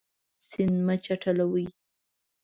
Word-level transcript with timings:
سیند 0.47 0.75
مه 0.85 0.95
چټلوئ. 1.03 1.65